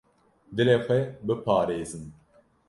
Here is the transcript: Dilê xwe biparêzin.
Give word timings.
Dilê 0.55 0.77
xwe 0.85 0.99
biparêzin. 1.25 2.03